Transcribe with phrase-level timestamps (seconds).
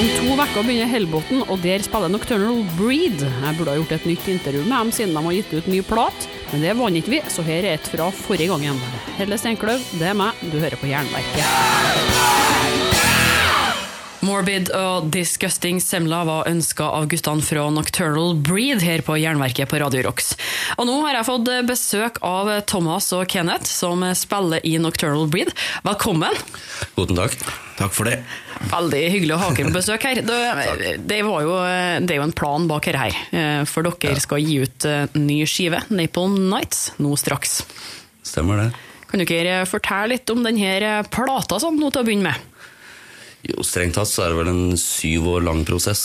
[0.00, 3.20] Om to uker begynner Hellbotn, og der spiller Nocturnal Breed.
[3.20, 5.82] Jeg burde ha gjort et nytt intervju med dem siden de har gitt ut ny
[5.84, 8.80] plat, men det vant ikke vi, så her er et fra forrige gangen.
[9.20, 12.39] Helle Steinkløv, det er meg, du hører på Jernverket.
[14.20, 19.78] Morbid og Disgusting Semla var ønska av guttene fra Nocturnal Breed her på Jernverket på
[19.80, 20.34] Radio Rocks.
[20.76, 25.54] Og nå har jeg fått besøk av Thomas og Kenneth, som spiller i Nocturnal Breed.
[25.86, 26.36] Velkommen!
[26.98, 27.38] Guten takk.
[27.78, 28.18] Takk for det.
[28.68, 30.20] Veldig hyggelig å ha dere på besøk her.
[30.20, 30.38] Det,
[31.00, 31.56] det, var jo,
[32.04, 33.64] det er jo en plan bak her, her.
[33.70, 37.62] for dere skal gi ut ny skive, Napalm Nights, nå straks.
[38.20, 38.70] Stemmer det.
[39.08, 42.49] Kan dere fortelle litt om denne plata sånn, nå til å begynne med?
[43.48, 46.02] Jo, Strengt tatt så er det vel en syv år lang prosess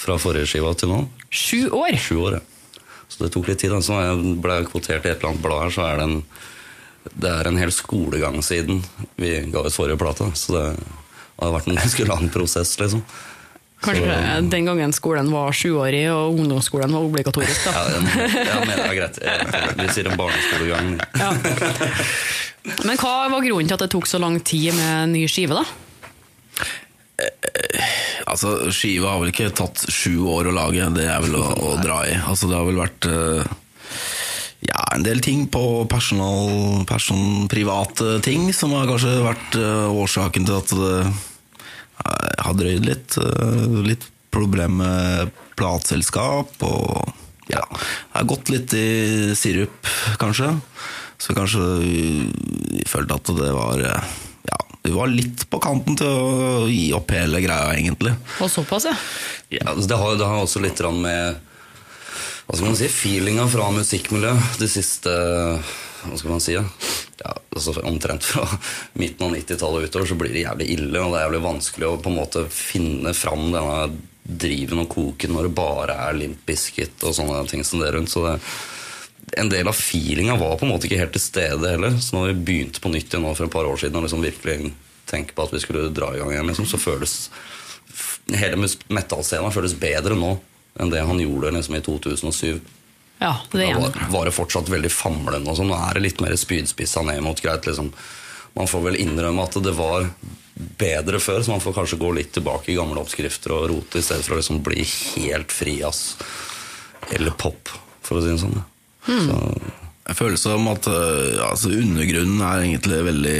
[0.00, 1.00] fra forrige skiva til nå.
[1.30, 1.98] Sju år?
[2.00, 2.76] Sju år, ja.
[3.10, 3.74] Så det tok litt tid.
[3.84, 6.16] Så når jeg ble kvotert i et eller annet blad her, så er det en,
[7.10, 8.80] det er en hel skolegang siden
[9.20, 10.30] vi ga ut forrige plate.
[10.38, 10.64] Så det
[11.40, 13.04] har vært en ganske lang prosess, liksom.
[13.80, 17.64] Kanskje så, den gangen skolen var sjuårig og ungdomsskolen var obligatorisk?
[17.64, 17.84] da?
[18.50, 19.20] Ja, men det er greit.
[19.78, 20.90] Vi sier en barneskolegang.
[21.16, 21.30] Ja.
[22.84, 25.64] Men hva var grunnen til at det tok så lang tid med ny skive, da?
[28.30, 31.74] Altså, Skiva har vel ikke tatt sju år å lage, det er vel å, å
[31.82, 32.14] dra i.
[32.20, 33.42] Altså, det har vel vært uh,
[34.66, 39.58] ja, en del ting på personal, person, private ting som har kanskje vært
[39.90, 40.94] årsaken til at det
[42.40, 43.18] har drøyd litt.
[43.84, 47.10] litt problem med plateselskap og
[47.50, 49.88] ja, det har gått litt i sirup,
[50.22, 50.52] kanskje.
[51.20, 53.82] Så kanskje vi følte at det var
[54.82, 58.14] vi var litt på kanten til å gi opp hele greia, egentlig.
[58.40, 58.96] Og såpass, ja?
[59.52, 61.46] ja altså, det, har, det har også litt med
[62.50, 65.12] hva skal man si, feelinga fra musikkmiljøet de siste
[66.00, 68.46] hva skal man si, ja, altså Omtrent fra
[68.98, 71.98] midten av 90-tallet utover så blir det jævlig ille, og det er jævlig vanskelig å
[72.00, 77.04] på en måte finne fram denne driven og koken når det bare er Limp Biscuit
[77.04, 78.12] og sånne ting som det rundt.
[78.12, 78.36] så det
[79.36, 81.96] en del av feelinga var på en måte ikke helt til stede heller.
[82.02, 84.24] Så når vi begynte på nytt igjen nå for et par år siden og liksom
[84.24, 84.72] virkelig
[85.10, 87.16] tenke på at vi skulle dra i gang igjen, liksom, så føles
[88.36, 90.36] hele metallscenen føles bedre nå
[90.80, 92.60] enn det han gjorde liksom, i 2007.
[93.20, 95.50] Ja, det er var, var, det fortsatt veldig famlende.
[95.50, 95.68] og sånn.
[95.68, 97.66] Nå er det litt mer spydspissa ned mot greit.
[97.68, 97.90] Liksom.
[98.56, 100.08] Man får vel innrømme at det var
[100.80, 104.04] bedre før, så man får kanskje gå litt tilbake i gamle oppskrifter og rote i
[104.04, 106.14] stedet for å liksom bli helt fri ass.
[107.12, 107.72] Eller pop,
[108.04, 108.60] for å si det sånn.
[109.08, 109.70] Mm.
[110.10, 113.38] Jeg føler som at eh, altså, undergrunnen er egentlig veldig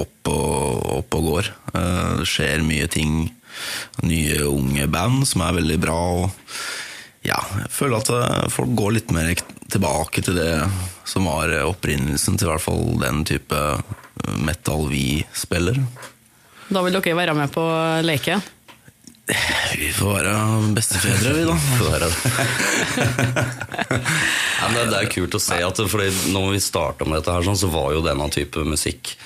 [0.00, 1.50] opp og, opp og går.
[1.74, 3.26] Eh, det skjer mye ting.
[4.04, 5.98] Nye unge band som er veldig bra.
[6.22, 6.56] Og
[7.26, 9.32] ja, jeg føler at eh, folk går litt mer
[9.66, 10.50] tilbake til det
[11.06, 13.62] som var opprinnelsen til i hvert fall den type
[14.40, 15.82] metal vi spiller.
[16.72, 17.64] Da vil dere være med på
[18.06, 18.42] leken?
[19.26, 20.32] Vi får være
[20.76, 21.56] bestefedre, vi, da.
[24.60, 27.42] ja, det, det, er kult å se at fordi når vi starta med dette, her,
[27.48, 29.16] sånn, så var jo denne type musikk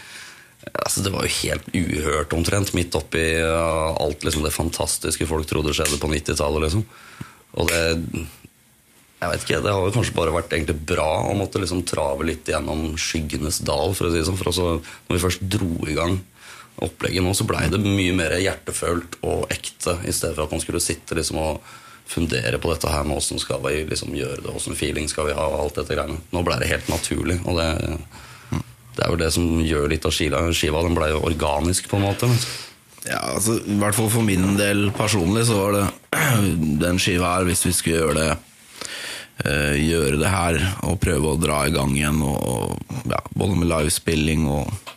[0.72, 5.46] altså, Det var jo helt uhørt, omtrent, midt oppi uh, alt liksom, det fantastiske folk
[5.50, 6.60] trodde skjedde på 90-tallet.
[6.64, 6.82] Liksom.
[7.60, 7.84] Og det
[9.20, 12.24] jeg vet ikke, Det har jo kanskje bare vært egentlig bra å måtte liksom trave
[12.24, 13.92] litt gjennom skyggenes dal.
[13.92, 16.16] For å si det sånn, for også, Når vi først dro i gang
[16.84, 20.62] opplegget nå, så blei det mye mer hjertefølt og ekte, i stedet for at man
[20.62, 21.70] skulle sitte liksom og
[22.10, 25.36] fundere på dette her med åssen skal vi liksom gjøre det, åssen feeling skal vi
[25.36, 26.18] ha, og alt dette greiene.
[26.34, 27.68] Nå blei det helt naturlig, og det,
[28.96, 30.42] det, er jo det som gjør litt av skiva.
[30.56, 32.30] Skiva den blei jo organisk, på en måte.
[33.06, 35.84] Ja, altså, I hvert fall for min del personlig så var det
[36.84, 38.30] den skiva her, hvis vi skulle gjøre det
[39.46, 42.76] uh, gjøre det her og prøve å dra i gang igjen, og,
[43.08, 44.96] ja, både med livespilling og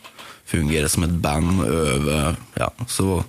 [0.54, 2.20] fungere som et band, øve
[2.58, 3.22] ja, Så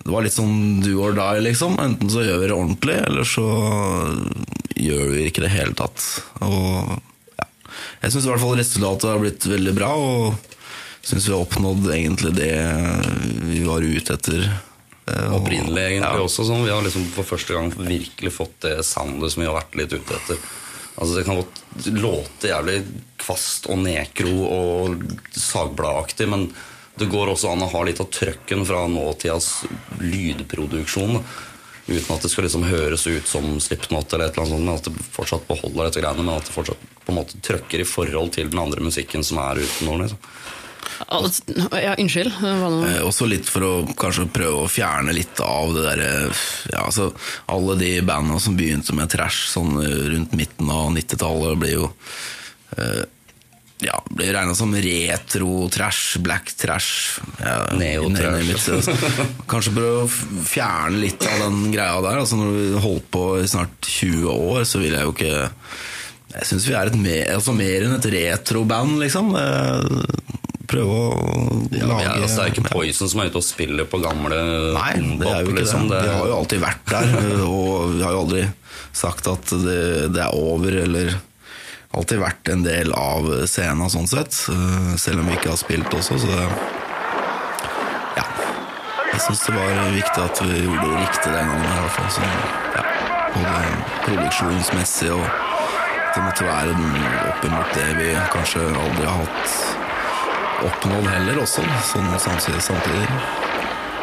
[0.00, 1.76] det var litt sånn do or die, liksom.
[1.82, 3.46] Enten så gjør vi det ordentlig, eller så
[4.80, 6.06] gjør vi ikke det hele tatt.
[6.40, 6.94] Og
[7.36, 7.48] ja.
[8.06, 10.56] Jeg syns i hvert fall resultatet har blitt veldig bra, og
[11.04, 12.54] syns vi har oppnådd egentlig det
[13.50, 14.48] vi var ute etter.
[15.04, 16.24] Eh, Opprinnelig egentlig ja.
[16.24, 16.64] også sånn.
[16.64, 19.94] Vi har liksom for første gang virkelig fått det soundet som vi har vært litt
[19.96, 20.40] ute etter.
[21.00, 22.80] Altså Det kan godt låte jævlig
[23.20, 26.50] kvast og nekro og sagbladaktig, men
[27.00, 29.62] det går også an å ha litt av trøkken fra nåtidas
[30.02, 31.22] lydproduksjon.
[31.90, 34.76] Uten at det skal liksom høres ut som Slipknot, eller et eller annet sånt, men
[34.76, 37.88] at det fortsatt beholder dette greiene, men at det fortsatt på en måte trøkker i
[37.88, 40.04] forhold til den andre musikken som er utenom.
[40.04, 40.20] Liksom.
[41.10, 42.32] Ja, unnskyld.
[42.44, 46.10] Eh, også litt for å kanskje prøve å fjerne litt av det derre
[46.70, 47.10] ja, altså,
[47.50, 51.88] Alle de bandene som begynte med trash sånn rundt midten av 90-tallet, blir jo
[52.76, 53.08] eh,
[53.80, 57.20] ja, blir regna som retro-trash, black trash.
[57.40, 58.50] Ja, Neo-trash.
[58.74, 58.96] Altså,
[59.48, 60.10] Kanskje prøve å
[60.46, 62.20] fjerne litt av den greia der.
[62.20, 65.32] Altså Når vi holdt på i snart 20 år, så vil jeg jo ikke
[66.30, 69.32] Jeg syns vi er et mer, altså mer enn et retroband, liksom.
[69.34, 70.36] Eh,
[70.70, 71.06] Prøve å
[71.74, 74.36] Ja, lage ja, altså, det er ikke Poison som er ute og spiller på gamle
[74.76, 75.88] Nei, det er jo ikke liksom.
[75.90, 76.02] det.
[76.06, 77.10] De har jo alltid vært der,
[77.48, 78.44] og vi har jo aldri
[78.96, 79.80] sagt at det,
[80.14, 81.12] det er over, eller
[81.94, 85.94] alltid vært en del av scenen sånn sett, eh, selv om vi ikke har spilt
[85.98, 86.46] også, så det
[88.20, 88.24] Ja.
[89.10, 92.10] Jeg syns det var viktig at vi gjorde det riktig den gangen, i hvert fall.
[92.14, 92.30] Så,
[92.76, 92.86] ja.
[93.34, 93.58] Både
[94.06, 95.26] produksjonsmessig og
[96.14, 96.72] det måtte være
[97.30, 99.79] opp mot det vi kanskje aldri har hatt
[100.66, 102.62] oppnådd heller også, sånn samtidig.
[102.64, 103.08] samtidig.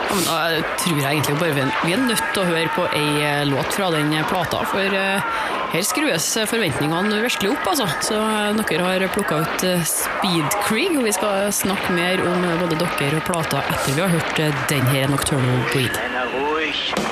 [0.08, 0.38] Ja, men da
[0.80, 3.90] tror jeg egentlig bare vi er, nødt til å høre på ei eh, låt fra
[3.92, 5.34] den plata, for eh,
[5.74, 7.90] her skrues forventningene virkelig opp, altså.
[8.08, 12.80] Så eh, dere har plukka ut Speed Creek, og vi skal snakke mer om både
[12.80, 17.07] dere og plata etter vi har hørt den her Nocturnal Breed.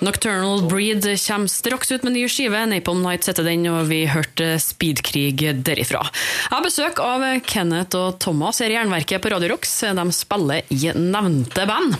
[0.00, 2.60] Nocturnal Breed kommer straks ut med ny skive.
[2.70, 6.04] Napalm Night setter den, og vi hørte Speedkrig derifra.
[6.06, 9.74] Jeg har besøk av Kenneth og Thomas her i Jernverket på Radio Rocks.
[9.82, 11.98] De spiller i nevnte band.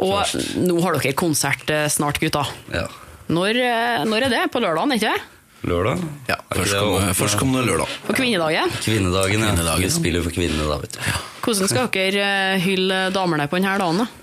[0.00, 2.44] Og nå har dere konsert eh, snart, gutta.
[2.72, 2.86] Ja.
[3.32, 4.44] Når, eh, når er det?
[4.52, 5.24] På lørdagen, ikke det?
[5.70, 6.00] Lørdag?
[6.28, 7.98] Ja, Førstkommende først først lørdag.
[8.06, 8.72] På kvinnedagen.
[8.80, 9.50] Kvinnedagen, ja.
[9.52, 9.84] Kvinnedagen.
[9.84, 11.02] Vi spiller for kvinnene da, vet du.
[11.44, 14.04] Hvordan skal dere eh, hylle damene på denne dagen?
[14.04, 14.19] da?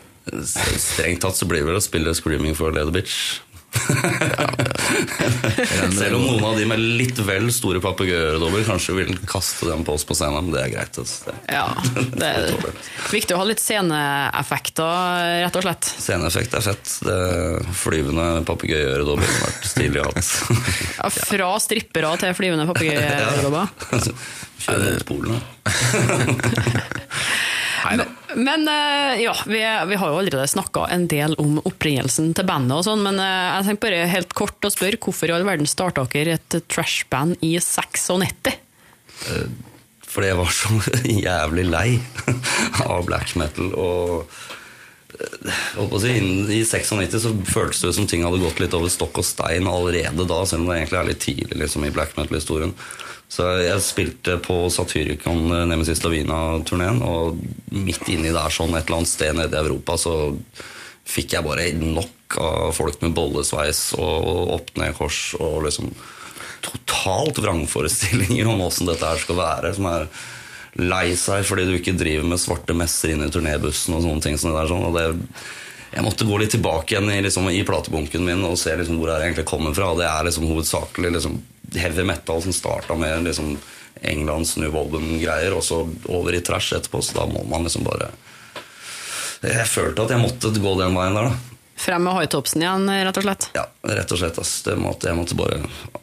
[0.47, 3.39] Strengt tatt så blir det vel å spille 'Screaming for a Lady Bitch'.
[5.97, 9.93] Selv om noen av de med litt vel store papegøyeøredobber kanskje vil kaste dem på
[9.97, 10.97] oss på scenen, men det er greit.
[10.97, 11.25] Altså.
[11.27, 11.67] Det- Ja,
[12.21, 12.55] det er
[13.11, 15.83] viktig å ha litt sceneeffekter, rett og slett.
[15.99, 16.95] Sceneeffekt er fett.
[17.05, 17.19] Det
[17.83, 20.11] flyvende papegøyeøredobber har vært stilig å ha.
[21.03, 23.67] Ja, fra strippere til flyvende papegøyeøredobber.
[24.67, 25.37] Kjører mot Polen.
[27.85, 28.07] Neida.
[28.37, 32.75] Men eh, ja, vi, vi har jo allerede snakka en del om opprinnelsen til bandet,
[32.77, 35.69] og sånn, men eh, jeg tenkte bare helt kort å spørre hvorfor i all verden
[35.69, 38.51] starta dere et trashband i 96?
[40.07, 40.77] Fordi jeg var så
[41.27, 41.87] jævlig lei
[42.85, 43.73] av black metal.
[43.73, 44.37] Og
[45.17, 49.65] eh, I 96 så føltes det som ting hadde gått litt over stokk og stein
[49.65, 52.77] allerede da, selv om det egentlig er litt tidlig liksom, i black metal-historien.
[53.27, 57.41] Så jeg spilte på Satyricon eh, Nemesis Lavina-turneen, og
[57.75, 60.15] midt inni der, sånn et eller annet sted nede i Europa, så
[61.07, 65.91] fikk jeg bare nok av folk med bollesveis og opp-ned-kors og liksom
[66.65, 69.71] totalt vrangforestillinger om åssen dette her skal være.
[69.77, 70.09] Som er
[70.77, 74.39] lei seg fordi du ikke driver med svarte messer inn i turnébussen og sånne ting.
[74.39, 74.87] Sånn der, sånn.
[74.89, 75.07] og det,
[75.91, 79.13] jeg måtte gå litt tilbake igjen i, liksom, i platebunken min og se liksom, hvor
[79.13, 79.93] jeg egentlig kommer fra.
[79.97, 81.39] Det er liksom hovedsakelig liksom,
[81.75, 83.55] heavy metal som starta med liksom,
[84.01, 87.01] Englands New Volden-greier, og så over i trash etterpå.
[87.01, 88.11] Så da må man liksom bare
[89.41, 91.57] Jeg følte at jeg måtte gå den veien der, da.
[91.77, 93.49] Frem med hoitopsen igjen, rett og slett.
[93.53, 94.39] Ja, rett og slett.
[94.41, 95.59] Altså, Det måtte, jeg måtte bare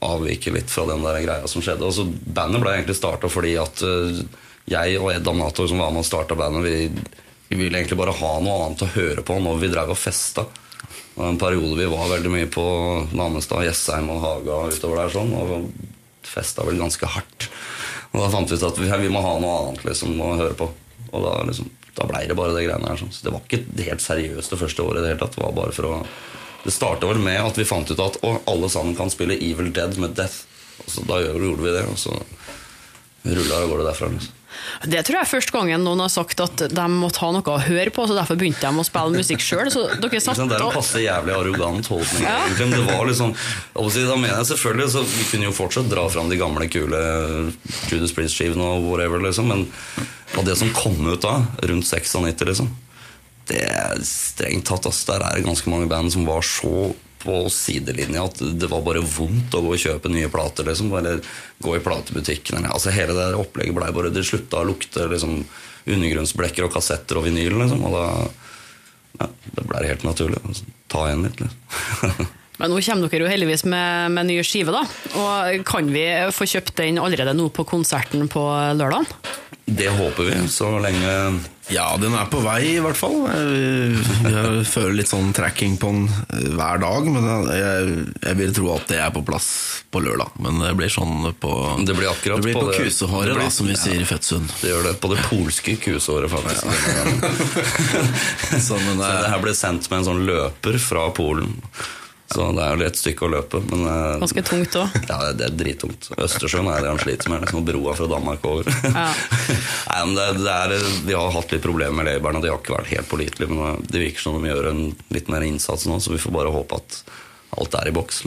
[0.06, 1.88] avvike litt fra den der greia som skjedde.
[1.88, 4.22] Og så Bandet ble egentlig starta fordi at uh,
[4.70, 7.08] jeg og Ed Amnator, som var med og starta bandet, vi,
[7.54, 10.42] vi ville egentlig bare ha noe annet å høre på når vi drev og festa.
[10.44, 12.64] Det var en periode vi var veldig mye på
[13.14, 15.68] Namestad, Jessheim og Haga utover der sånn, og
[16.26, 17.48] festa vel ganske hardt.
[18.10, 20.58] Og da fant vi ut at vi, vi må ha noe annet liksom, å høre
[20.58, 20.68] på.
[21.12, 22.98] Og da, liksom, da blei det bare det greiene her.
[22.98, 23.14] Sånn.
[23.14, 25.02] Så det var ikke helt seriøst det første året.
[25.02, 25.38] Det hele tatt.
[25.38, 25.98] Var bare for å
[26.64, 29.68] det starta vel med at vi fant ut at å, alle sammen kan spille Evil
[29.76, 30.46] Dead med Death.
[30.80, 32.14] Og så Da gjorde vi det, og så
[33.24, 34.10] rulla det av gårde derfra.
[34.14, 34.40] Liksom.
[34.84, 37.60] Det tror jeg er første gangen noen har sagt at de måtte ha noe å
[37.62, 39.64] høre på, så derfor begynte de å spille musikk sjøl.
[39.68, 42.24] Liksom, det er en passe jævlig arrogant holdning.
[42.24, 42.36] Ja.
[42.46, 43.34] egentlig, men Det var liksom
[43.74, 47.00] Da mener jeg selvfølgelig så Vi kunne jo fortsatt dra fram de gamle, kule
[47.90, 49.66] Judas Priest-skivene og whatever, liksom, men
[50.34, 52.70] av det som kom ut da, rundt 96, liksom
[53.50, 56.92] Det er strengt tatt altså, Der er det ganske mange band som var så
[57.24, 60.68] på sidelinja at det var bare vondt å gå og kjøpe nye plater.
[60.68, 61.20] liksom, Eller
[61.64, 62.58] gå i platebutikken.
[62.58, 65.42] Eller, altså Hele det opplegget ble bare Det slutta å lukte liksom
[65.84, 67.58] undergrunnsblekker og kassetter og vinyl.
[67.64, 68.06] liksom, og da
[69.20, 70.40] ja, det ble helt naturlig.
[70.44, 71.44] Altså, ta igjen litt.
[71.44, 72.32] Liksom.
[72.60, 74.84] Men nå kommer dere jo heldigvis med, med ny skive, da.
[75.18, 76.04] Og kan vi
[76.34, 78.44] få kjøpt den allerede nå på konserten på
[78.78, 79.10] lørdag?
[79.64, 81.14] Det håper vi, så lenge
[81.72, 83.22] Ja, den er på vei, i hvert fall.
[83.24, 87.08] Jeg, jeg føler litt sånn tracking på den eh, hver dag.
[87.08, 87.24] Men
[87.56, 89.48] jeg, jeg vil tro at det er på plass
[89.94, 90.34] på lørdag.
[90.44, 91.54] Men det blir sånn på
[91.88, 94.04] Det blir akkurat det blir på på, det- kusehåret, det blir- da, som vi sier
[94.04, 94.52] i Fettsund.
[94.60, 96.68] Det gjør det på det polske kusehåret, faktisk.
[98.68, 101.56] Så, men, Så eh, det her ble sendt med en sånn løper fra Polen.
[102.32, 103.60] Så det er jo et stykke å løpe.
[103.68, 104.94] Men eh, Ganske tungt òg.
[105.10, 106.08] ja, det er drittungt.
[106.16, 107.44] Østersjøen er det han sliter med.
[107.44, 108.70] Liksom broa fra Danmark over.
[108.86, 109.10] Ja.
[109.90, 112.42] Nei, men det, det er, Vi har hatt litt problemer med Labourene.
[112.44, 113.52] De har ikke vært helt pålitelige.
[113.52, 114.82] Men det virker som de gjør en
[115.14, 117.00] litt mer innsats nå, så vi får bare håpe at
[117.60, 118.24] alt er i boks.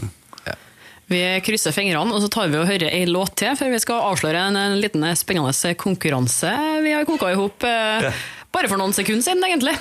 [1.08, 4.10] Vi krysser fingrene, og så tar vi og hører ei låt til før vi skal
[4.10, 6.52] avsløre en, en liten spennende konkurranse
[6.84, 8.10] vi har koka i hop eh,
[8.52, 9.76] bare for noen sekunder siden, egentlig.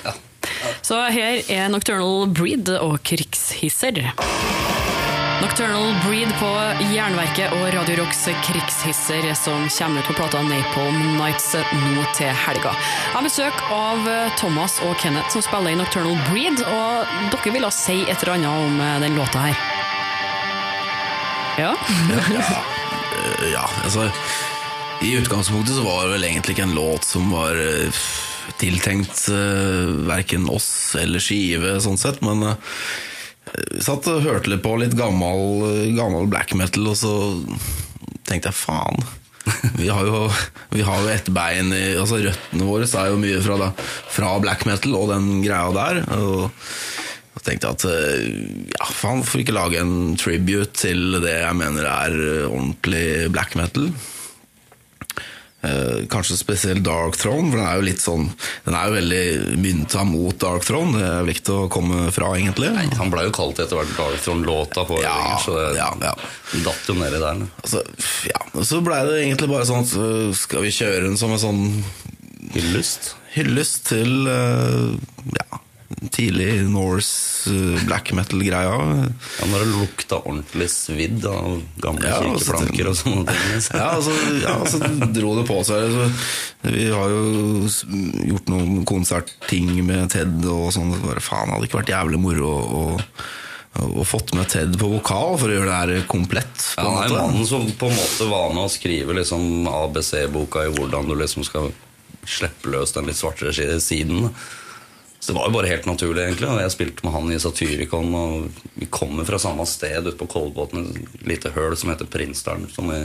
[0.82, 4.12] Så her er Nocturnal Breed og Krigshisser.
[5.40, 6.48] Nocturnal Breed på
[6.94, 12.72] Jernverket og Radio Rocks krigshisser som kommer ut på plata Napalm Nights nå til helga.
[12.72, 14.08] Jeg har besøk av
[14.40, 18.64] Thomas og Kenneth som spiller i Nocturnal Breed, og dere ville si et eller annet
[18.66, 19.60] om eh, den låta her.
[21.60, 21.75] Ja?
[22.36, 22.62] ja,
[23.52, 24.10] Ja, altså
[25.02, 28.04] I utgangspunktet så var det vel egentlig ikke en låt som var eh,
[28.61, 32.57] tiltenkt uh, verken oss eller skive, sånn sett, men uh,
[33.83, 37.15] satt og hørte litt på litt gammel, gammel black metal, og så
[38.26, 39.07] tenkte jeg faen.
[39.81, 40.26] Vi har jo,
[40.75, 43.69] vi har jo et bein i altså Røttene våre er jo mye fra, da,
[44.11, 46.00] fra black metal og den greia der.
[46.17, 46.49] Og
[47.37, 48.25] så tenkte at eh,
[48.73, 53.55] ja, faen, hvorfor ikke lage en tribute til det jeg mener er eh, ordentlig black
[53.59, 53.93] metal?
[55.66, 58.28] Eh, kanskje spesielt Dark Throne, for den er jo litt sånn
[58.66, 60.94] Den er jo veldig mynta mot Dark Throne.
[61.00, 62.70] Det er viktig å komme fra, egentlig.
[62.76, 66.14] Nei, Han ble jo kalt etter hvert Darkthrone-låta på Ja, øvinger, så det ja, ja.
[66.68, 67.42] datt jo nedi der.
[67.64, 67.82] Altså,
[68.30, 71.42] ja, Så blei det egentlig bare sånn at øh, Skal vi kjøre den som en
[71.42, 71.62] sånn
[72.54, 73.14] Hyllest.
[73.35, 74.94] hyllest til øh,
[75.35, 75.58] ja,
[76.12, 78.75] tidlig Norse øh, black metal-greia?
[79.41, 83.47] Ja, når det lukta ordentlig svidd av gamle Ja, altså, kirkeplanker og sånne ting.
[83.55, 83.79] liksom.
[83.81, 85.95] Ja, altså, ja, så dro det på seg.
[85.97, 86.11] Så,
[86.76, 87.71] vi har jo
[88.29, 90.93] gjort noen konsertting med Ted og sånn.
[90.97, 92.85] Så bare, faen, hadde ikke vært jævlig moro å,
[93.97, 96.55] å fått med Ted på vokal for å gjøre det her komplett?
[96.76, 100.73] på Ja, er mannen som på en måte var med å skrive liksom ABC-boka i
[100.76, 101.73] hvordan du liksom skal
[102.26, 104.29] slippe løs den litt svartere si- siden.
[105.26, 106.47] Så det var jo bare helt naturlig, egentlig.
[106.47, 110.28] og Jeg spilte med han i Satyricon, og vi kommer fra samme sted ute på
[110.30, 113.00] Kolbotn, et lite høl som heter Prinsdalen, som vi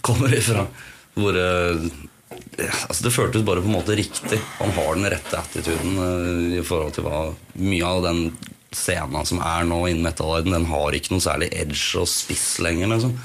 [0.00, 0.64] kommer ifra.
[1.18, 1.84] Hvor eh,
[2.86, 4.40] altså Det føltes bare på en måte riktig.
[4.62, 7.20] Han har den rette attituden eh, i forhold til hva
[7.60, 8.24] mye av den
[8.72, 12.94] scenen som er nå innen metal den har ikke noe særlig edge og spiss lenger.
[12.96, 13.16] Liksom.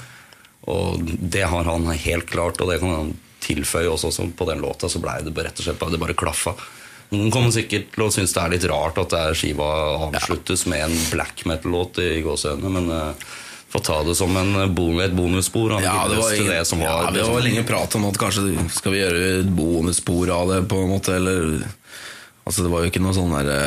[0.76, 3.16] Og det har han helt klart, og det kan han
[3.48, 4.92] tilføye også, på den låta.
[4.92, 6.58] Så blei det rett og slett bare, det bare klaffa.
[7.12, 9.70] Noen kommer sikkert til å synes det er litt rart at det er skiva
[10.08, 13.34] avsluttes med en black metal-låt i gåseøynene, men uh,
[13.74, 15.76] få ta det som en bon et bonusspor.
[15.82, 18.18] Ja, det var, ingen, det som ja, var, det liksom- var lenge prat om at
[18.18, 21.64] kanskje skal vi gjøre et bonusspor av det, på en måte, eller
[22.44, 23.58] Altså, det var jo ikke noe sånn derre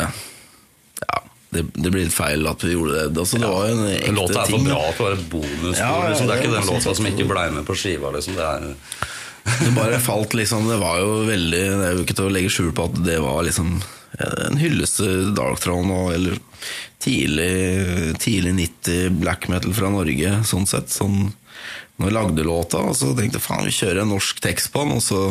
[1.01, 1.21] Ja,
[1.55, 3.21] det, det blir litt feil at vi gjorde det.
[3.23, 5.79] Altså, det var jo en ekte Låta er for bra til å være et bonusspor.
[5.81, 6.27] Ja, ja, liksom.
[6.27, 8.11] Det er ikke den låta som ikke blei med på skiva.
[8.13, 8.37] Liksom.
[8.37, 8.67] Det er
[9.47, 12.51] Det bare falt liksom Det var jo veldig Det er jo ikke til å legge
[12.51, 13.77] skjul på at det var liksom
[14.17, 16.39] en hyllest til Dark Throne og, eller
[17.03, 20.89] tidlig, tidlig 90 black metal fra Norge, sånn sett.
[20.89, 21.33] Sånn,
[21.97, 24.85] når jeg lagde låta, og så tenkte jeg faen, vi kjører en norsk tekst på
[24.85, 25.21] den, og så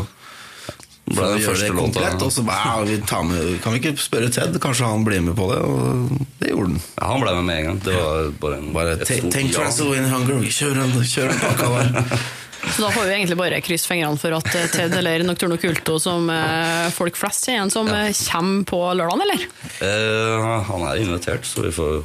[1.06, 2.06] ble for gjøre første låta.
[2.26, 2.96] Og så ja, vi
[3.30, 4.56] med, kan vi ikke spørre Ted?
[4.62, 5.60] Kanskje han blir med på det?
[5.62, 6.80] Og det gjorde han.
[6.96, 7.84] Ja, han ble med med en gang.
[7.86, 9.68] Det var bare en Bare tenk stort tenk ja.
[9.98, 12.26] in Hunger, vi kjører en, kjører en pakka der.
[12.64, 15.98] Så da får vi egentlig bare krysse fingrene for at eh, Ted eller Nocturno Culto,
[16.02, 18.04] som eh, folk flest kjenner igjen, som ja.
[18.30, 19.46] kommer på lørdagen, eller?
[19.86, 22.00] Eh, han er invitert, så vi får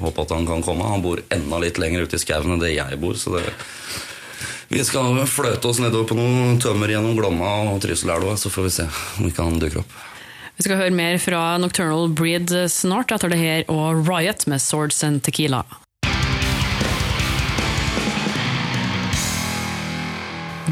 [0.00, 0.88] håpe at han kan komme.
[0.88, 3.16] Han bor enda litt lenger ute i skauen enn det jeg bor.
[3.20, 3.44] Så det,
[4.72, 8.76] vi skal fløte oss nedover på noen tømmer gjennom Glomma og Trysilelva, så får vi
[8.80, 8.88] se
[9.18, 9.98] om ikke han dukker opp.
[10.60, 15.00] Vi skal høre mer fra Nocturnal Breed snart etter det her, og Riot med Swords
[15.06, 15.64] and Tequila.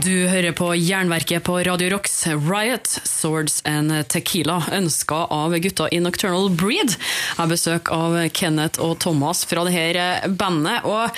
[0.02, 5.98] Du hører på Jernverket på Radio Rocks, Riot, Swords and Tequila, ønska av gutta i
[6.00, 6.92] Nocturnal Breed.
[6.92, 10.84] Jeg har besøk av Kenneth og Thomas fra det her bandet.
[10.84, 11.10] og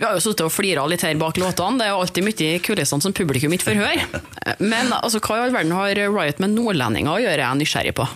[0.00, 1.78] vi har jo sittet og flira litt her bak låtene.
[1.78, 4.22] Det er jo alltid mye i kulissene som publikum ikke får høre.
[4.58, 7.96] Men altså, hva i all verden har Riot med nordlendinger å gjøre, jeg er nysgjerrig
[8.00, 8.08] på.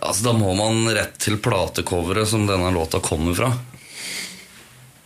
[0.00, 3.52] Altså, da må man rett til platecoveret som denne låta kommer fra.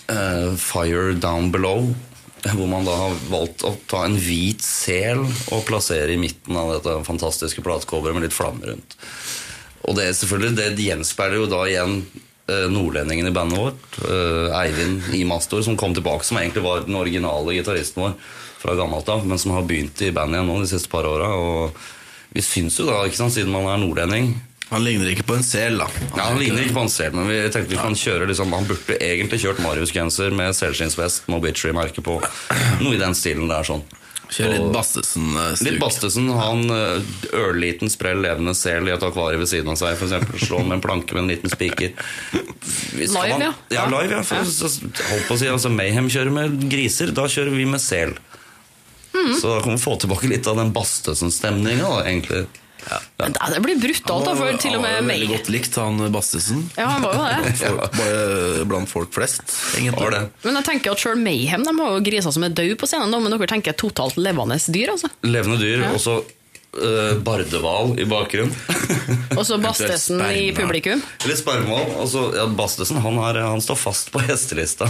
[0.09, 1.91] Uh, Fire Down Below.
[2.47, 6.76] Hvor man da har valgt å ta en hvit sel og plassere i midten av
[6.76, 8.97] dette fantastiske platecoveret med litt flammer rundt.
[9.88, 12.00] Og det, selvfølgelig, det gjenspeiler jo da igjen
[12.50, 14.00] eh, nordlendingen i bandet vårt.
[14.04, 18.18] eh, Eivind i Mastor, som kom tilbake, som egentlig var den originale gitaristen vår
[18.59, 21.30] fra gammelt av, men som har begynt i bandet igjen nå de siste par åra.
[22.35, 24.33] Vi syns jo da, ikke sant, siden man er nordlending,
[24.69, 25.87] Han ligner ikke på en sel, da.
[26.13, 28.69] Ja, Han ligner ikke på en sel, men vi tenkte vi kan kjøre liksom, Han
[28.69, 32.19] burde egentlig kjørt Marius-genser med selskinnsvest med Obituary-merke på.
[32.83, 33.65] Noe i den stilen der.
[33.65, 33.87] sånn
[34.29, 35.65] Kjør litt Bastesen-stuk.
[35.65, 39.97] Litt Bastesen, han eh, ørliten, sprell, levende sel i et akvarium ved siden av seg.
[39.97, 41.95] For eksempel, slå med en planke med en liten spiker.
[42.99, 43.53] Live, man, ja.
[43.73, 44.23] Ja, live, ja.
[44.29, 44.69] For, så,
[45.15, 48.19] holdt på å si, altså, Mayhem kjører med griser, da kjører vi med sel.
[49.15, 49.33] Mm.
[49.41, 52.45] Så da kan vi få tilbake litt av den Bastesen-stemninga, egentlig.
[53.18, 55.14] Men det, det blir brutalt, da, for til og med Han var meg.
[55.18, 56.62] veldig godt likt, han Bastesen.
[56.78, 57.52] Ja, han var jo det.
[57.62, 59.44] Folk, bare blant folk flest,
[59.76, 60.11] egentlig.
[60.14, 60.23] Det.
[60.47, 63.12] Men jeg tenker at selv Mayhem de har jo griser som er døde på scenen,
[63.23, 65.11] men dere tenker totalt levende dyr, altså.
[65.26, 66.20] Levende dyr, og så
[66.77, 68.55] uh, bardehval i bakgrunnen.
[69.39, 71.03] Og så Bastesen i publikum.
[71.25, 71.93] Eller spermehval.
[72.03, 74.89] Altså, ja, Bastesen han, er, han står fast på hestelista.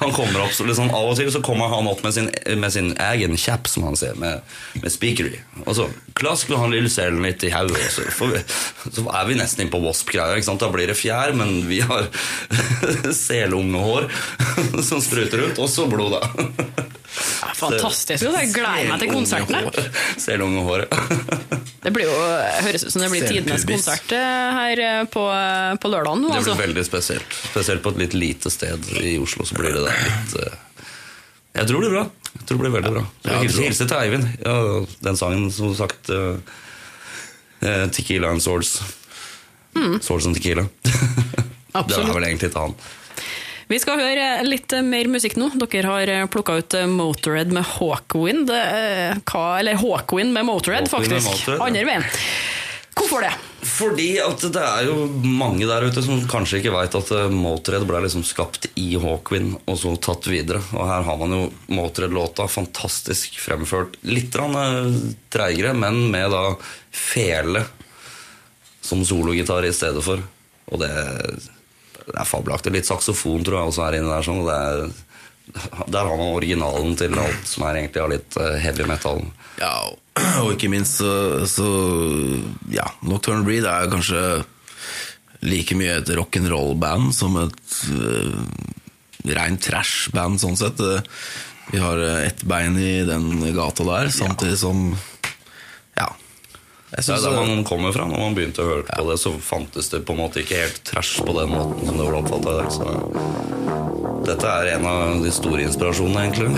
[0.00, 2.72] han kommer opp, så liksom, Av og til så kommer han opp med sin, med
[2.72, 4.44] sin egen kjapp, som han ser, med,
[4.82, 5.40] med speaker i.
[5.66, 9.66] Og så klasker han lille selen litt i hodet, og så, så er vi nesten
[9.66, 10.40] inne på Wasp-greia.
[10.56, 12.08] Da blir det fjær, men vi har
[13.26, 14.08] selungehår
[14.86, 16.86] som spruter ut, og så blod, da.
[17.56, 18.24] Fantastisk.
[18.26, 19.65] Jeg gleder meg til konserten.
[19.74, 19.90] Jeg.
[20.22, 20.92] Selungehåret.
[21.86, 22.14] Det blir jo,
[22.66, 25.22] høres ut som det blir tidenes konsert eh, her eh, på,
[25.78, 26.28] på lørdagen nå.
[26.32, 26.54] Det Altså.
[26.56, 27.36] blir veldig spesielt.
[27.52, 29.46] Spesielt på et litt lite sted i Oslo.
[29.46, 30.56] Så blir det der litt eh,
[31.60, 32.04] Jeg tror det blir bra.
[32.32, 33.04] Jeg tror det blir veldig bra.
[33.06, 34.26] Så jeg hilser, hilser hilse til Eivind.
[34.42, 34.56] Ja,
[35.06, 36.34] den sangen, som sagt uh,
[37.94, 38.74] Tequila and Swords.
[40.02, 40.66] Swords and Tequila.
[40.82, 40.92] det
[41.76, 42.08] Mm.
[42.08, 42.74] Er vel egentlig til han.
[43.66, 45.48] Vi skal høre litt eh, mer musikk nå.
[45.58, 48.52] Dere har plukka ut Motored Motorhead med Hawkwind.
[48.54, 51.48] eh, Hva, eller Hawkwind med Motorhead, Hawkwind med faktisk.
[51.48, 51.66] Motorhead.
[51.66, 52.06] Andre veien.
[52.96, 53.32] Hvorfor det?
[53.66, 57.88] Fordi at det er jo mange der ute som kanskje ikke veit at Motored Motorhead
[57.90, 60.62] ble liksom skapt i Hawkwind og så tatt videre.
[60.72, 61.42] Og her har man jo
[61.74, 63.98] Motorhead-låta fantastisk fremført.
[64.06, 64.88] Litt eh,
[65.34, 66.54] treigere, men med da
[66.94, 67.66] fele
[68.86, 70.22] som sologitar i stedet for.
[70.70, 70.92] Og det,
[72.06, 72.72] det er fabelaktig.
[72.74, 74.26] Litt saksofon tror jeg også er inni der.
[74.26, 78.56] Sånn, det er, der har man originalen til alt som er egentlig av litt eh,
[78.62, 79.24] heavy metal.
[79.60, 81.66] Ja, og- ikke minst så, så
[82.72, 84.22] Ja, Nocturnal Breed er kanskje
[85.46, 88.38] like mye et rock'n'roll-band som et uh,
[89.36, 90.80] rein trash-band, sånn sett.
[90.80, 91.02] Eh,
[91.72, 94.94] Vi har eh, ett bein i den gata der, samtidig som
[95.98, 96.08] Ja.
[96.90, 98.06] Det er der eh, man kommer fra.
[98.06, 100.82] Når man begynte å høre på det, så fantes det på en måte ikke helt
[100.86, 102.68] trash på den måten som det ble oppfattet i dag.
[102.76, 102.84] Så
[104.26, 106.52] dette er en av de store inspirasjonene, egentlig.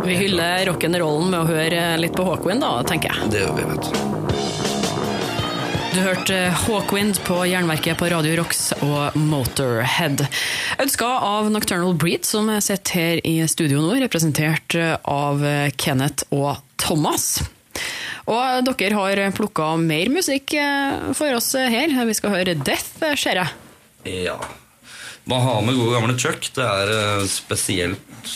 [0.00, 3.28] Vi hyller rock'n'rollen med å høre litt på Hawkwind, da, tenker jeg.
[3.34, 3.92] Det gjør vi, vet du.
[5.90, 10.24] Du hørte Hawkwind på Jernverket på Radio Rocks og Motorhead.
[10.80, 15.44] Ønska av Nocturnal Breed, som sitter her i studio nå, representert av
[15.76, 17.42] Kenneth og Thomas.
[18.30, 21.90] Og dere har plukka mer musikk eh, for oss her.
[22.06, 23.54] Vi skal høre Death, ser jeg.
[24.26, 24.38] Ja.
[25.30, 26.46] Man har med gode gamle Chuck.
[26.54, 28.30] Det er eh, spesielt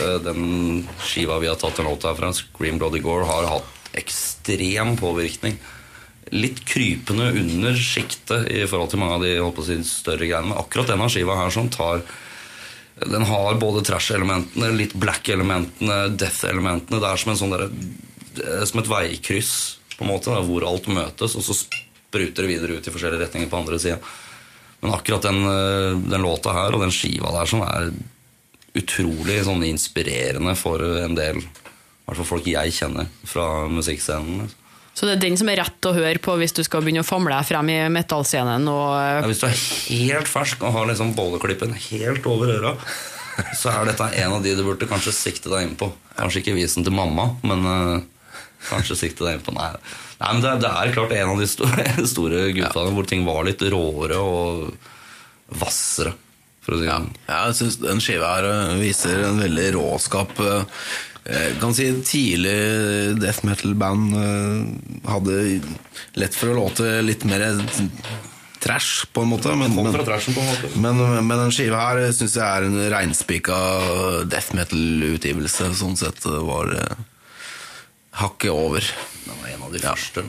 [0.00, 3.92] eh, den skiva vi har tatt en låt her fra, Scream Bloody Gore, har hatt
[3.98, 5.58] ekstrem påvirkning.
[6.30, 10.52] Litt krypende under sjiktet i forhold til mange av de si, større greiene.
[10.52, 12.04] Men akkurat denne skiva her som tar
[13.00, 17.00] Den har både trash-elementene, litt black-elementene, death-elementene.
[17.00, 18.09] Det er som en sånn derre er
[18.68, 19.52] Som et veikryss,
[19.96, 23.26] på en måte, da, hvor alt møtes, og så spruter det videre ut i forskjellige
[23.26, 23.98] retninger på andre sida.
[24.80, 27.90] Men akkurat den, eh, den låta her og den skiva der som er
[28.78, 31.44] utrolig sånn inspirerende for en del i
[32.06, 34.42] hvert fall folk jeg kjenner fra musikkscenen.
[34.42, 34.56] liksom.
[34.94, 37.06] Så det er den som er rett å høre på hvis du skal begynne å
[37.06, 41.14] famle deg frem i metallscenen og Ja, hvis du er helt fersk og har liksom
[41.16, 42.72] bolleklippen helt over øra,
[43.56, 45.92] så er dette en av de du burde kanskje sikte deg inn på.
[46.18, 48.08] Kanskje ikke vise den til mamma, men eh,
[48.68, 49.70] kanskje sikte deg inn på Nei,
[50.20, 53.46] Nei men det, det er klart en av de store, store gutta hvor ting var
[53.48, 54.74] litt råere og
[55.60, 56.16] hvassere.
[56.70, 57.06] Si sånn.
[57.26, 60.36] Ja, jeg synes den skiva her øh, viser en veldig råskap.
[60.38, 60.84] øh,
[61.26, 64.60] Jeg kan si tidlig death metal-band øh,
[65.08, 65.38] hadde
[66.20, 67.48] lett for å låte litt mer
[68.60, 69.56] trash, på en måte.
[69.56, 69.96] Men, men,
[70.84, 73.58] men, men den skiva her syns jeg er en reinspika
[74.30, 75.72] death metal-utgivelse.
[75.80, 76.98] Sånn sett var øh,
[78.10, 78.80] hakket over.
[79.24, 80.24] Det var en av de første.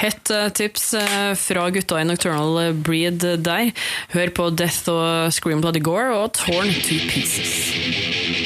[0.00, 3.72] Hett eh, tips eh, fra gutta i Nocturnal Breed der.
[4.14, 8.39] Hør på Death og Scream Bloody Gore og Torn to Pieces.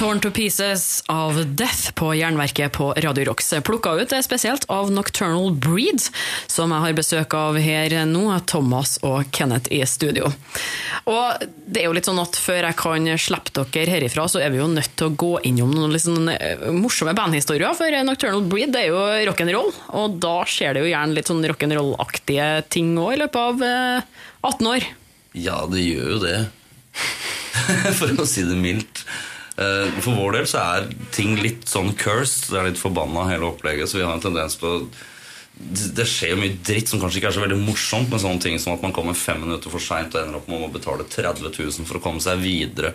[0.00, 3.50] Torn to Pieces av Death på Jernverket på Radio Rocks.
[3.64, 6.00] Plukka ut er spesielt av Nocturnal Breed,
[6.48, 10.30] som jeg har besøk av her nå, Thomas og Kenneth i studio.
[11.04, 14.56] Og det er jo litt sånn at før jeg kan slippe dere herifra, så er
[14.56, 18.86] vi jo nødt til å gå innom noen eh, morsomme bandhistorier, for Nocturnal Breed det
[18.86, 19.68] er jo rock'n'roll,
[20.00, 24.20] og da skjer det jo gjerne litt sånn rock'n'roll-aktige ting òg i løpet av eh,
[24.48, 24.92] 18 år.
[25.36, 26.38] Ja, det gjør jo det.
[28.00, 29.04] For å si det mildt.
[29.60, 32.50] Eh, For vår del så er ting litt sånn cursed.
[32.50, 33.90] Det er litt forbanna hele opplegget.
[33.90, 34.76] Så vi har en tendens til å
[35.60, 38.54] Det skjer jo mye dritt som kanskje ikke er så veldig morsomt, med sånne ting
[38.56, 41.50] som at man kommer fem minutter for seint og ender opp med å betale 30
[41.52, 42.94] 000 for å komme seg videre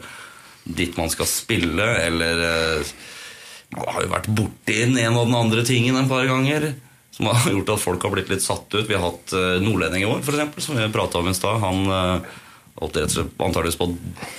[0.66, 2.96] dit man skal spille, eller eh,
[3.76, 6.72] Man har jo vært borti den ene og den andre tingen en par ganger.
[7.14, 8.88] Som har gjort at folk har blitt litt satt ut.
[8.88, 11.62] Vi har hatt uh, nordlending i år, eksempel, som vi prata om i stad.
[11.62, 11.86] Han
[12.80, 13.96] holdt rett og slett antakeligvis på å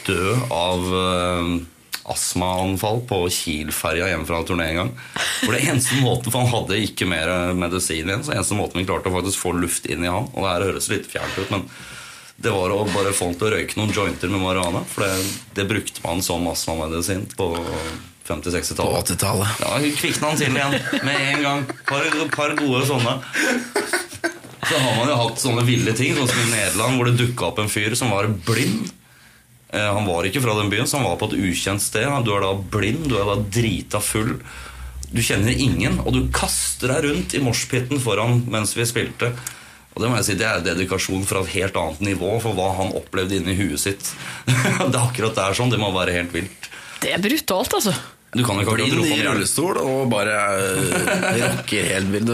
[0.06, 1.50] dø av eh,
[2.12, 4.94] astmaanfall på Kiel-ferja hjemme fra turné en gang.
[5.42, 8.86] For det eneste måten, for Han hadde ikke mer medisin igjen, så eneste måten vi
[8.88, 11.52] klarte å faktisk få luft inn i han Og det her høres litt fjernt ut,
[11.54, 11.66] men
[12.36, 14.82] det var å bare få han til å røyke noen jointer med marihuana.
[14.90, 17.48] For det, det brukte man som astmamedisin på
[18.28, 18.92] 50-60-tallet.
[18.92, 19.62] På 80-tallet.
[19.64, 21.64] Ja, kvikna han til igjen med en gang.
[21.88, 23.16] Par, par gode sånne.
[24.66, 27.50] Så har man jo hatt sånne ville ting, sånn som i Nederland, hvor det dukka
[27.52, 28.90] opp en fyr som var blind.
[29.72, 32.06] Eh, Han var ikke fra den byen, så han var på et ukjent sted.
[32.24, 34.36] Du er da blind, du er da drita full.
[35.10, 39.32] Du kjenner ingen, og du kaster deg rundt i moshpiten foran mens vi spilte.
[39.94, 42.74] Og Det må jeg si, det er dedikasjon fra et helt annet nivå for hva
[42.76, 44.10] han opplevde inni huet sitt.
[44.46, 45.72] det er akkurat det er sånn.
[45.72, 46.68] Det må være helt vilt.
[47.00, 47.94] Det er brutalt, altså.
[48.34, 52.28] Du kan ikke bli Blind i rullestol og bare eh, rocker helt vilt.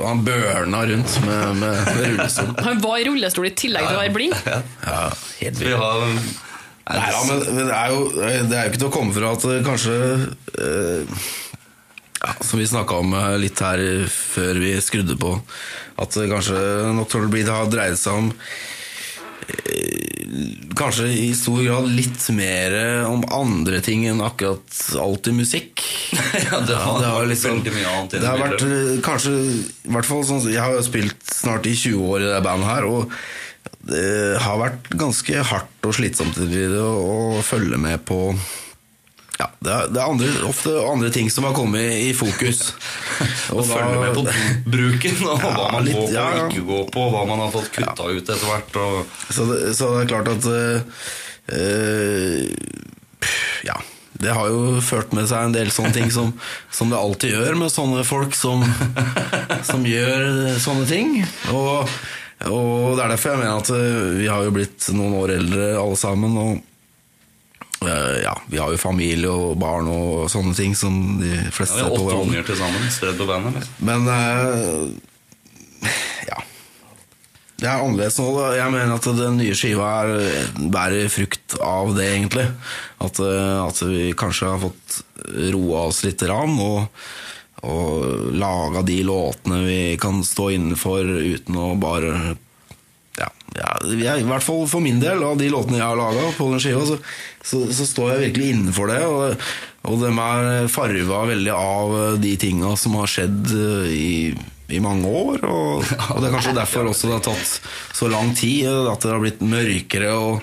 [0.00, 2.50] Han børna rundt med, med, med rullestol.
[2.64, 4.34] Han var i rullestol i tillegg til å være blind.
[4.48, 5.04] Ja,
[5.42, 6.40] helt vilt.
[6.84, 9.44] Nei ja, men, det, er jo, det er jo ikke til å komme fra at
[9.64, 9.94] kanskje
[10.60, 11.14] eh,
[12.18, 13.80] ja, Som vi snakka om eh, litt her
[14.12, 15.32] før vi skrudde på,
[16.04, 16.60] at det kanskje
[16.98, 18.28] Nocturnal Breed har dreid seg om
[19.48, 20.03] eh,
[20.74, 22.74] Kanskje i stor grad litt mer
[23.06, 25.84] om andre ting enn akkurat alltid musikk.
[26.44, 29.32] Ja, det har vært veldig mye annet Det har vært eh, kanskje
[29.86, 32.68] i hvert fall sånn Jeg har jo spilt snart i 20 år i det bandet
[32.68, 33.14] her, og
[33.84, 38.18] det har vært ganske hardt og slitsomt å følge med på
[39.38, 42.74] ja, det er, det er andre, ofte andre ting som har kommet i, fokus.
[43.54, 44.22] Og følge med på
[44.70, 46.44] bruken og Ja, hva man litt, går på ja, ja.
[46.44, 48.78] og ikke går på, hva man har fått kutta ut etter hvert.
[48.78, 48.94] Og...
[49.34, 50.44] Så det, så det er klart at
[51.58, 52.46] eh,
[53.70, 53.80] Ja.
[54.14, 56.30] Det har jo ført med seg en del sånne ting som,
[56.76, 58.62] som det alltid gjør med sånne folk som,
[59.66, 61.16] som gjør sånne ting.
[61.50, 61.90] Og,
[62.46, 65.74] og det er derfor jeg mener at eh, vi har jo blitt noen år eldre
[65.82, 66.38] alle sammen.
[66.38, 66.62] Og
[68.24, 71.84] ja, vi har jo familie og barn og sånne ting som de Ja, fleste vi
[71.86, 73.56] har åtte unger til sammen spredd på bandet.
[73.56, 73.68] eller?
[73.84, 75.90] Men uh,
[76.28, 76.40] ja.
[77.60, 78.26] Det er annerledes nå.
[78.36, 78.48] da.
[78.58, 82.48] Jeg mener at den nye skiva er, bærer frukt av det, egentlig.
[83.04, 84.98] At, eh, at vi kanskje har fått
[85.54, 87.06] roa oss litt rann, og,
[87.64, 92.34] og laga de låtene vi kan stå innenfor uten å bare
[93.18, 96.48] ja, ja, I hvert fall for min del, av de låtene jeg har laga på
[96.50, 96.98] den skiva, så,
[97.44, 99.00] så, så står jeg virkelig innenfor det.
[99.06, 99.46] Og,
[99.84, 104.12] og de er farva veldig av de tinga som har skjedd eh, i,
[104.74, 105.46] i mange år.
[105.46, 107.56] Og, og det er kanskje derfor også det har tatt
[108.00, 110.14] så lang tid, at det har blitt mørkere.
[110.18, 110.42] Og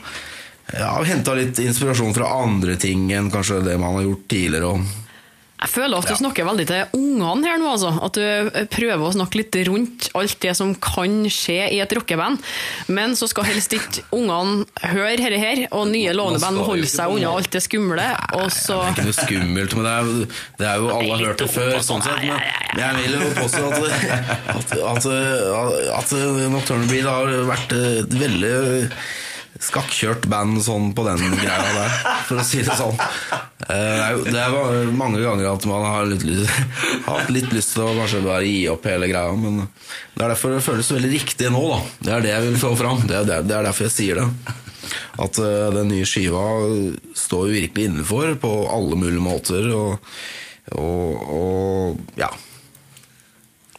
[0.71, 4.71] ja, henta litt inspirasjon fra andre ting enn kanskje det man har gjort tidligere.
[4.71, 5.00] Og,
[5.61, 7.91] Jeg føler at du snakker veldig til ungene her nå, altså.
[8.01, 12.41] At du prøver å snakke litt rundt alt det som kan skje i et rockeband.
[12.89, 16.89] Men så skal helst ikke ungene høre dette her, og nye lovende band må holde
[16.89, 18.09] seg unna alt det skumle.
[18.39, 20.11] Og så Det er ikke noe skummelt, men det er,
[20.63, 21.73] det er jo alle har hørt det før.
[21.85, 23.81] sånn sett Men jeg vil jo påstå at,
[24.57, 25.09] at, at,
[26.01, 26.15] at
[26.57, 27.77] Nocturnal Breed har vært
[28.17, 28.55] veldig
[29.61, 31.97] skakkjørt band sånn på den greia der,
[32.27, 32.97] for å si det sånn.
[33.69, 36.49] Eh, Det er, mange ganger at man har litt, lyst-
[37.09, 39.61] hatt litt lyst til å kanskje bare gi opp hele greia, men
[40.15, 41.79] det er derfor det føles veldig riktig nå, da.
[42.07, 43.05] Det er det jeg vil få fram.
[43.07, 44.27] Det er, er- er derfor jeg sier det.
[45.21, 46.41] At eh, den nye skiva
[47.15, 50.13] står jo virkelig innenfor på alle mulige måter, og,
[50.73, 52.31] og, og ja.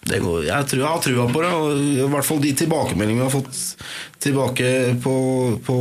[0.03, 3.23] Det går, jeg, tror, jeg har trua på det, og i hvert fall de tilbakemeldingene
[3.23, 3.61] vi har fått
[4.25, 4.71] tilbake
[5.05, 5.13] på,
[5.63, 5.77] på,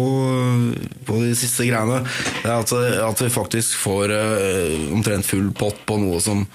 [1.07, 2.03] på de siste greiene,
[2.43, 2.73] det er at,
[3.07, 6.45] at vi faktisk får uh, omtrent full pott på noe som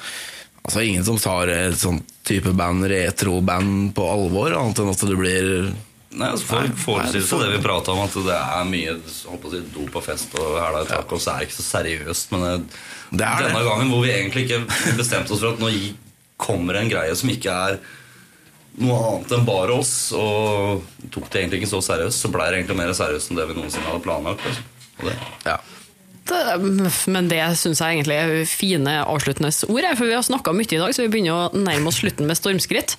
[0.66, 5.18] Altså ingen som tar et sånt type band, retro-band, på alvor, annet enn at det
[5.20, 5.50] blir
[6.16, 9.12] Nei, altså folk forestiller forestille seg det vi prata om, at det er mye å
[9.52, 12.34] si, dop og fest og hæla i taket, og så er det ikke så seriøst.
[12.34, 12.80] Men det,
[13.12, 13.52] Det er det.
[13.52, 14.60] denne gangen hvor vi egentlig ikke
[14.98, 15.94] bestemte oss for at nå gi-
[16.36, 17.78] kommer en greie som ikke er
[18.76, 20.82] noe annet enn bare oss, og
[21.14, 23.56] tok det egentlig ikke så seriøst, så ble det egentlig mer seriøst enn det vi
[23.56, 24.44] noensinne hadde planlagt.
[25.00, 25.56] Og det, Ja.
[27.06, 29.86] Men det syns jeg egentlig er fine avsluttende ord.
[29.94, 32.34] For vi har snakka mye i dag, så vi begynner å nærme oss slutten med
[32.34, 32.96] stormskritt.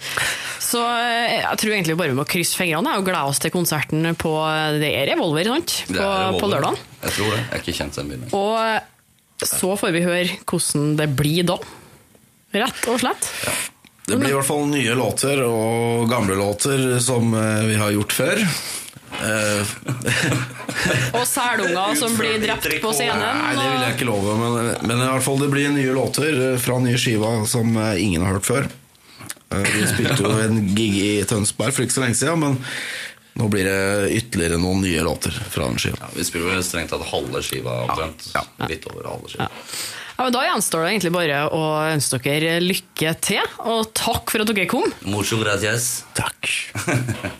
[0.63, 4.08] Så eh, jeg tror egentlig bare vi må krysse fingrene og glede oss til konserten
[4.15, 4.32] på
[4.80, 5.76] Det er Revolver, sant?
[5.91, 6.54] På, på Volvo.
[6.56, 6.80] lørdag.
[7.04, 7.41] Jeg tror det.
[7.41, 8.26] Jeg er ikke kjent den byen.
[8.39, 11.60] Og så får vi høre hvordan det blir da.
[12.55, 13.27] Rett og slett.
[14.07, 18.13] Det blir i hvert fall nye låter og gamle låter som eh, vi har gjort
[18.15, 18.39] før.
[19.17, 19.73] Eh,
[21.17, 23.19] Og selunger som blir drept på scenen.
[23.19, 26.39] Nei, det vil jeg ikke love, men, men i hvert fall det blir nye låter
[26.53, 28.69] eh, fra nye skiva som ingen har hørt før.
[29.51, 32.57] Vi spilte jo en gig i Tønsberg for ikke så lenge siden, men
[33.38, 35.99] nå blir det ytterligere noen nye låter fra den skiva.
[36.01, 38.31] Ja, vi spiller jo strengt tatt halve skiva omtrent.
[38.36, 39.47] Ja, Litt over halve skiva.
[40.17, 44.41] Ja, men Da gjenstår det egentlig bare å ønske dere lykke til, og takk for
[44.41, 44.88] at dere kom.
[45.06, 46.06] Mucho gracias.
[46.17, 46.49] Takk.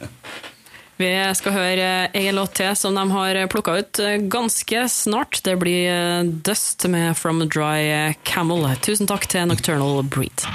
[0.98, 4.00] Vi skal høre en låt til som de har plukka ut
[4.34, 5.42] ganske snart.
[5.46, 8.66] Det blir eh, Dust med From a Dry Camel.
[8.82, 10.46] Tusen takk til Nocturnal Breed.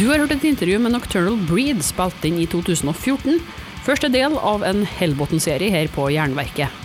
[0.00, 3.38] Du har hørt et intervju med Nocturnal Breed, spilt inn i 2014.
[3.86, 6.79] Første del av en Hellbotn-serie her på Jernverket.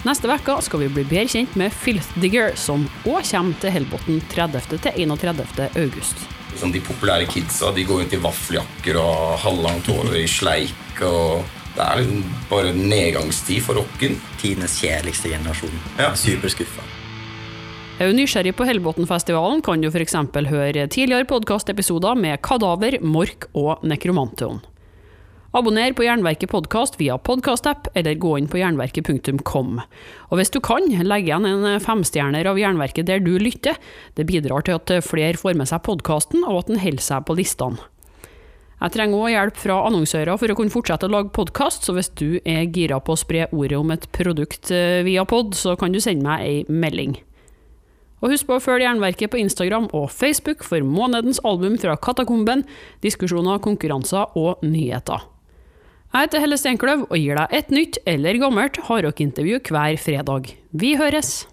[0.00, 4.22] Neste uke skal vi bli bedre kjent med Filth Digger, som òg kommer til Hellbotn
[4.32, 4.78] 30.
[4.80, 5.42] til 31.
[5.76, 6.22] august.
[6.56, 11.02] Sånn, de populære kidsa de går rundt i vaffeljakker og halvlangt hår i sleik.
[11.04, 11.44] og
[11.76, 14.16] Det er liksom bare nedgangstid for rocken.
[14.40, 15.76] Tidenes kjedeligste generasjon.
[16.00, 16.14] Ja.
[16.16, 16.88] Superskuffa.
[18.00, 20.16] Er du nysgjerrig på Hellbotn-festivalen, kan du f.eks.
[20.48, 24.62] høre tidligere podkastepisoder med Kadaver, Mork og Nekromanteon.
[25.50, 29.80] Abonner på Jernverket podkast via podkastapp, eller gå inn på jernverket.kom.
[30.30, 33.74] Og hvis du kan, legg igjen en femstjerner av Jernverket der du lytter.
[34.14, 37.34] Det bidrar til at flere får med seg podkasten, og at den holder seg på
[37.40, 37.82] listene.
[38.78, 42.12] Jeg trenger òg hjelp fra annonsører for å kunne fortsette å lage podkast, så hvis
[42.14, 45.90] du er gira på å spre ordet om et produkt eh, via pod, så kan
[45.90, 47.18] du sende meg ei melding.
[48.22, 52.62] Og husk på å følge Jernverket på Instagram og Facebook for månedens album fra Katakomben,
[53.02, 55.26] diskusjoner, konkurranser og nyheter.
[56.10, 60.48] Jeg heter Helle Steinkløv og gir deg et nytt eller gammelt hardrockintervju hver fredag.
[60.74, 61.44] Vi høres!